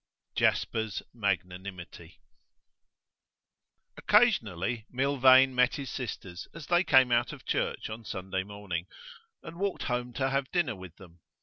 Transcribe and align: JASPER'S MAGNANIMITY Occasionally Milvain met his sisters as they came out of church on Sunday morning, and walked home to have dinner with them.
JASPER'S 0.33 1.03
MAGNANIMITY 1.13 2.17
Occasionally 3.97 4.87
Milvain 4.91 5.53
met 5.53 5.75
his 5.75 5.91
sisters 5.91 6.47
as 6.55 6.65
they 6.65 6.83
came 6.83 7.11
out 7.11 7.31
of 7.31 7.45
church 7.45 7.87
on 7.87 8.03
Sunday 8.03 8.41
morning, 8.41 8.87
and 9.43 9.59
walked 9.59 9.83
home 9.83 10.11
to 10.13 10.31
have 10.31 10.49
dinner 10.51 10.75
with 10.75 10.95
them. 10.95 11.19